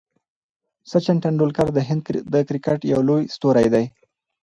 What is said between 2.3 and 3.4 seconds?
د کرکټ یو لوی